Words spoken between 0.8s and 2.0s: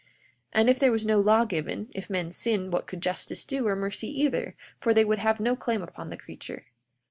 was no law given,